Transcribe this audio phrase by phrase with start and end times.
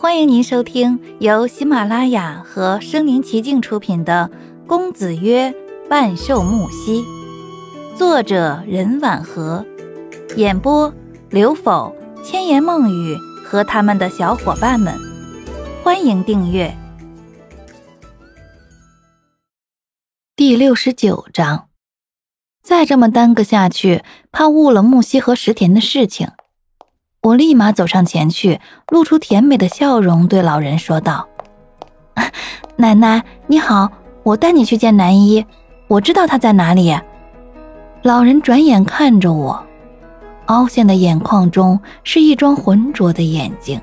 [0.00, 4.30] 欢迎您收听由喜马拉雅和声临其境出品的
[4.68, 5.52] 《公子曰
[5.90, 7.02] 万寿木兮》，
[7.96, 9.66] 作者任婉和，
[10.36, 10.94] 演播
[11.30, 11.92] 刘否、
[12.22, 14.94] 千言梦语和他们的小伙伴们。
[15.82, 16.72] 欢迎订阅
[20.36, 21.70] 第六十九章。
[22.62, 26.28] 再这么耽搁下去，怕误了木兮和石田的事情。
[27.28, 28.58] 我立马走上前去，
[28.88, 31.28] 露出甜美的笑容，对老人说道
[32.76, 33.90] ：“奶奶你好，
[34.22, 35.44] 我带你去见南一，
[35.88, 36.98] 我知道他在哪里。”
[38.00, 39.62] 老人转眼看着我，
[40.46, 43.78] 凹陷的眼眶中是一双浑浊的眼睛，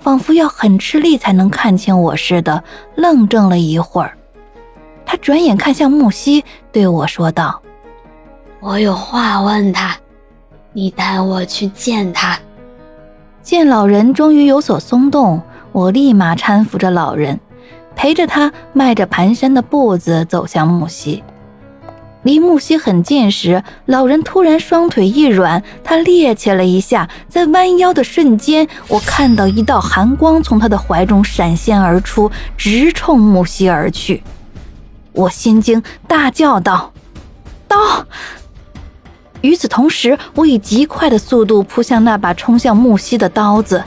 [0.00, 2.64] 仿佛要很吃力才能看清我似的，
[2.96, 4.18] 愣怔了一会儿。
[5.06, 7.62] 他转眼看向木西，对我说道
[8.58, 9.96] ：“我有话问他。”
[10.74, 12.38] 你带我去见他。
[13.48, 15.40] 见老人终于有所松动，
[15.72, 17.40] 我立马搀扶着老人，
[17.96, 21.24] 陪着他迈着蹒跚的步子走向木西。
[22.24, 34.22] 离木西很近时，老人突然双腿一软，他趔趄了一下，在弯腰的瞬间，我看到一道寒光从他的怀中闪现而出，直冲木西而去。
[35.12, 36.92] 我心惊，大叫道
[37.66, 37.78] ：“刀！”
[39.48, 43.82] 与此同时，我以极快的速度扑向那把冲向木西的刀子。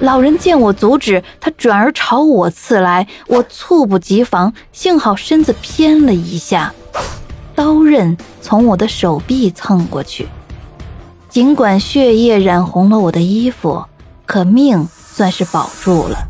[0.00, 6.74] 老人见我阻止，他转而朝我刺来，我猝不及防，幸好身子偏了一下，
[7.54, 10.28] 刀刃从我的手臂蹭过去。
[11.30, 13.86] 尽管血液染红了我的衣服，
[14.26, 16.28] 可命算是保住了。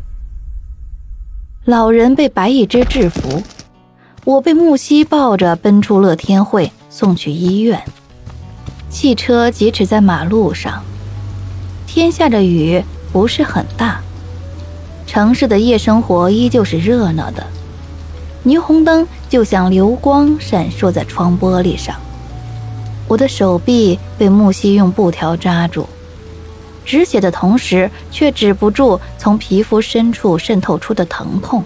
[1.65, 3.43] 老人被白一之制服，
[4.23, 7.83] 我被木西抱着奔出乐天会，送去医院。
[8.93, 10.83] 汽车疾驰在马路上，
[11.87, 13.99] 天下着雨，不是很大。
[15.07, 17.43] 城市的夜生活依旧是热闹的，
[18.45, 21.99] 霓虹灯就像流光闪烁在窗玻璃上。
[23.07, 25.87] 我的手臂被木西用布条扎住，
[26.85, 31.63] 止血的同时却止不住从皮肤深处渗透出的疼痛。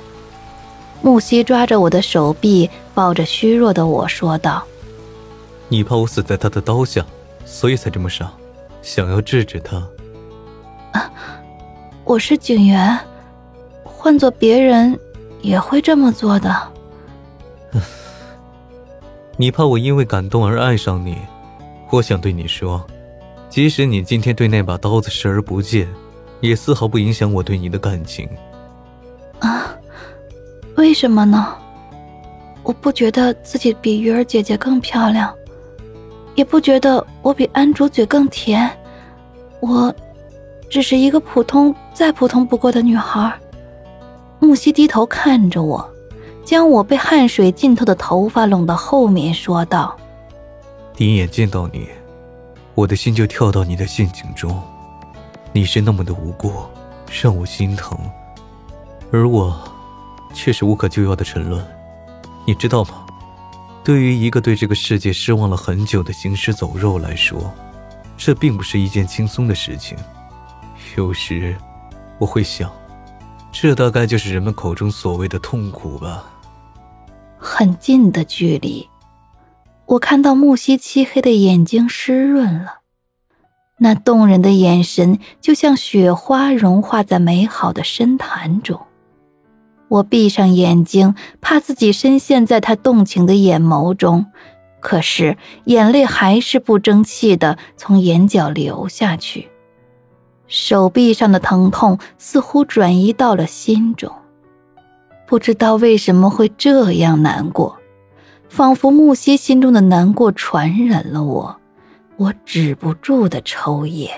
[1.01, 4.63] 木西抓着我的手臂，抱着虚弱的我说道
[5.67, 7.05] ：“你怕我死在他的刀下？”
[7.47, 8.29] 所以才这么傻，
[8.81, 9.77] 想要制止他。
[10.91, 11.09] 啊，
[12.03, 12.99] 我是警员，
[13.83, 14.99] 换做别人
[15.41, 16.53] 也会这么做的。
[19.37, 21.17] 你怕我因为感动而爱上你？
[21.89, 22.85] 我想对你说，
[23.49, 25.87] 即使你今天对那把刀子视而不见，
[26.41, 28.29] 也丝毫不影响我对你的感情。
[29.39, 29.73] 啊？
[30.75, 31.55] 为什么呢？
[32.63, 35.33] 我不觉得自己比鱼儿姐姐更漂亮。
[36.37, 38.69] 也不觉得我比安竹嘴更甜，
[39.59, 39.93] 我
[40.69, 43.33] 只是一个普通再普通不过的女孩。
[44.37, 45.83] 木西低头看着我，
[46.45, 49.97] 将我被汗水浸透的头发拢到后面，说道
[50.93, 51.87] ：“第一眼见到你，
[52.75, 54.61] 我的心就跳到你的陷阱中。
[55.51, 56.51] 你是那么的无辜，
[57.23, 57.97] 让我心疼，
[59.11, 59.59] 而我
[60.35, 61.65] 却是无可救药的沉沦，
[62.45, 63.05] 你知道吗？”
[63.87, 67.49] 对于一个对这个世界失望了很久的行尸走肉来说，
[68.17, 69.97] 这并不是一件轻松的事情。
[70.97, 71.55] 有时，
[72.19, 72.69] 我会想，
[73.49, 76.25] 这大概就是人们口中所谓的痛苦吧。
[77.37, 78.85] 很近的距离，
[79.85, 82.79] 我看到木西漆黑的眼睛湿润了，
[83.77, 88.86] 那动人的眼神就像雪花融化在美好的深潭中。
[89.89, 94.25] 我闭上眼睛，怕自己深陷在他动情的眼眸中，
[94.79, 99.49] 可是眼泪还是不争气的从眼角流下去。
[100.47, 104.11] 手臂上的疼痛似乎转移到了心中，
[105.25, 107.77] 不知道为什么会这样难过，
[108.49, 111.57] 仿佛木西心中的难过传染了我，
[112.17, 114.09] 我止不住的抽噎。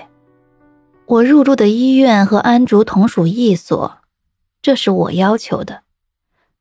[1.06, 3.99] 我入住的医院和安竹同属一所。
[4.62, 5.82] 这是我要求的，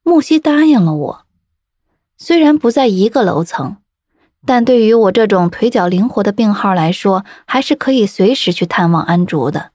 [0.04, 1.26] 木西答应了我。
[2.18, 3.78] 虽然不在一个楼层，
[4.46, 9.72] 但对于我这种腿脚灵活的病号来说，还是可以随时去探望安竹的。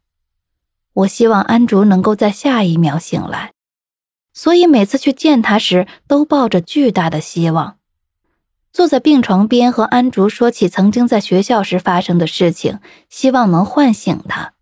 [0.94, 3.52] 我希望安竹能够在下一秒醒来，
[4.32, 7.76] 所以每次去见他时，都抱着巨大的希望。
[8.72, 12.80] 坐在病床边，和安竹说起曾经在学校时发生的事情，
[13.10, 14.53] 希望能唤醒他。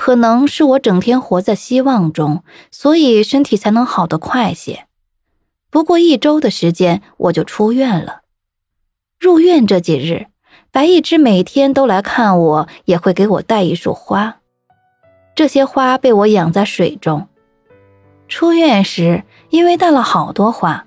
[0.00, 4.86] 可能是我整天活在希望中，所以身体才能好得快些。
[5.70, 8.20] 不过一周的时间，我就出院了。
[9.18, 10.28] 入院这几日，
[10.70, 14.36] 白一枝每天都来看我，也会给我带一束花。
[15.34, 17.26] 这些花被我养在水中。
[18.28, 20.86] 出院时，因为带了好多花，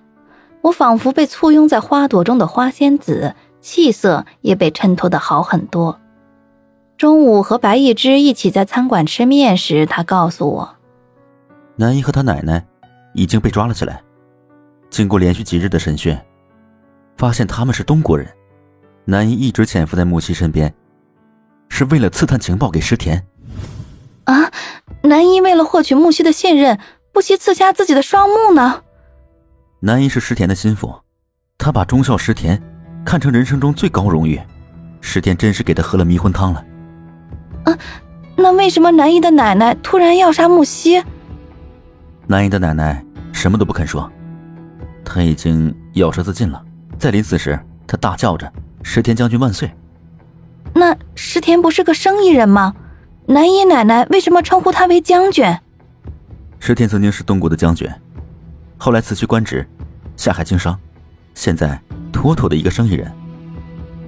[0.61, 5.99] 我仿佛被簇拥在花朵中的花仙子，气色也被衬托的好很多。
[7.01, 10.75] 中午和白一枝一起在餐馆吃面时，他告诉我，
[11.75, 12.63] 南一和他奶奶
[13.15, 14.03] 已经被抓了起来。
[14.91, 16.15] 经过连续几日的审讯，
[17.17, 18.31] 发现他们是东国人。
[19.03, 20.71] 南一一直潜伏在木西身边，
[21.69, 23.25] 是为了刺探情报给石田。
[24.25, 24.51] 啊，
[25.01, 26.77] 南一为了获取木西的信任，
[27.11, 28.83] 不惜刺瞎自己的双目呢。
[29.79, 30.93] 南一是石田的心腹，
[31.57, 32.61] 他把忠孝石田
[33.03, 34.39] 看成人生中最高荣誉。
[35.01, 36.63] 石田真是给他喝了迷魂汤了。
[38.41, 41.03] 啊，那为什么南一的奶奶突然要杀木西？
[42.25, 44.11] 南一的奶奶什么都不肯说，
[45.05, 46.59] 他已经咬舌自尽了。
[46.97, 48.51] 在临死时，他大叫着。
[48.83, 49.71] 石田将军万岁。
[50.73, 52.73] 那石田不是个生意人吗？
[53.27, 55.45] 南一奶奶为什么称呼他为将军？
[56.59, 57.87] 石田曾经是东国的将军，
[58.77, 59.67] 后来辞去官职，
[60.17, 60.77] 下海经商，
[61.35, 61.79] 现在
[62.11, 63.11] 妥妥的一个生意人。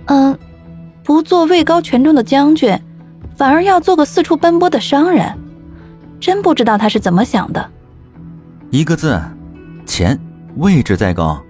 [0.06, 0.38] 嗯，
[1.04, 2.76] 不做位高权重的将军，
[3.36, 5.34] 反而要做个四处奔波的商人，
[6.20, 7.70] 真不知道他是怎么想的。
[8.70, 9.22] 一个字，
[9.86, 10.20] 钱。
[10.58, 11.42] 位置再高，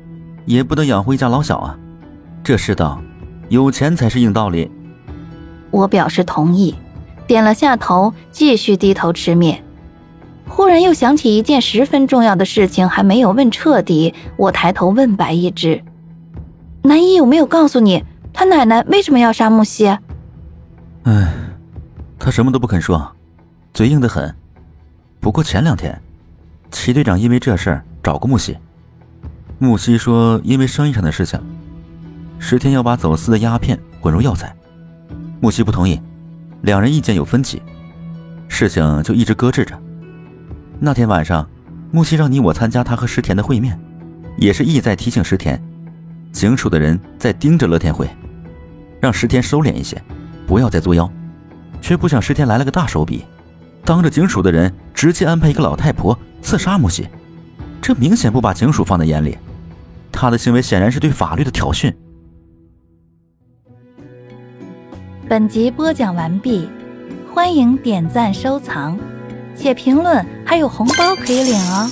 [0.46, 1.78] 也不得养活一家老小啊。
[2.42, 3.02] 这世道。
[3.50, 4.72] 有钱才是硬道理。
[5.70, 6.74] 我表示同意，
[7.28, 9.62] 点了下头，继续低头吃面。
[10.48, 14.14] 忽然又想起一件十分重要的事情，还没有问彻底。
[14.38, 15.84] 我抬头问白一枝
[16.84, 19.88] ：“南一有没有告诉你，他奶奶为什么要杀木西？”
[21.04, 21.28] 唉，
[22.24, 23.14] 他什么都不肯说，
[23.74, 24.34] 嘴硬得很。
[25.20, 26.02] 不过前两天，
[26.72, 28.58] 齐队长因为这事儿找过木西，
[29.60, 31.38] 木西说因为生意上的事情。
[32.40, 34.56] 石田要把走私的鸦片混入药材，
[35.42, 36.00] 木西不同意，
[36.62, 37.62] 两人意见有分歧，
[38.48, 39.78] 事情就一直搁置着。
[40.80, 41.46] 那天晚上，
[41.92, 43.78] 木西让你我参加他和石田的会面，
[44.38, 45.62] 也是意在提醒石田，
[46.32, 48.10] 警署的人在盯着乐天会，
[49.02, 50.02] 让石田收敛一些，
[50.48, 51.12] 不要再作妖。
[51.84, 53.26] 却不想石田来了个大手笔，
[53.84, 57.10] 当着警署的人直接安排一个老太婆刺杀木西，
[57.82, 59.38] 这明显不把警署放在眼里，
[60.10, 61.94] 他的行为显然是对法律的挑衅。
[65.28, 66.70] 本集播讲完毕，
[67.34, 68.98] 欢迎点赞收藏，
[69.54, 71.92] 写评论还有红包可以领哦。